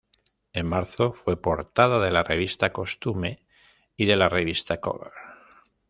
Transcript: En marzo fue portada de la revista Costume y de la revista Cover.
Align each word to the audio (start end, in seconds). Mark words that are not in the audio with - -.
En 0.51 0.65
marzo 0.65 1.13
fue 1.13 1.39
portada 1.39 2.03
de 2.03 2.09
la 2.09 2.23
revista 2.23 2.73
Costume 2.73 3.45
y 3.95 4.05
de 4.07 4.15
la 4.15 4.29
revista 4.29 4.79
Cover. 4.81 5.11